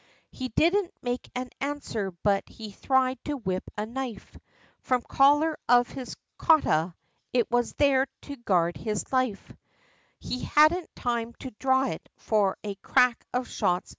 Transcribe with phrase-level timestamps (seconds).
[0.31, 4.35] He didn't make an answer, but he thried to whip a knife,
[4.79, 6.95] From collar of his cota
[7.33, 9.53] it was there to guard his life
[10.17, 13.89] He hadn't time to dhraw it, for a crack of shots!